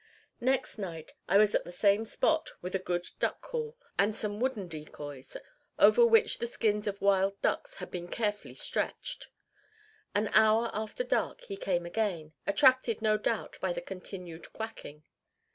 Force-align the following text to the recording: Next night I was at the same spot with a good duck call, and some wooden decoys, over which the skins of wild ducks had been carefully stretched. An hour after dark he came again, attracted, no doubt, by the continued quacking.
Next 0.39 0.79
night 0.79 1.13
I 1.29 1.37
was 1.37 1.53
at 1.53 1.63
the 1.63 1.71
same 1.71 2.05
spot 2.05 2.53
with 2.59 2.73
a 2.73 2.79
good 2.79 3.07
duck 3.19 3.39
call, 3.39 3.77
and 3.99 4.15
some 4.15 4.39
wooden 4.39 4.67
decoys, 4.67 5.37
over 5.77 6.03
which 6.03 6.39
the 6.39 6.47
skins 6.47 6.87
of 6.87 7.01
wild 7.01 7.39
ducks 7.43 7.75
had 7.75 7.91
been 7.91 8.07
carefully 8.07 8.55
stretched. 8.55 9.27
An 10.15 10.29
hour 10.29 10.71
after 10.73 11.03
dark 11.03 11.41
he 11.41 11.55
came 11.55 11.85
again, 11.85 12.33
attracted, 12.47 12.99
no 13.03 13.15
doubt, 13.19 13.59
by 13.61 13.73
the 13.73 13.79
continued 13.81 14.51
quacking. 14.53 15.03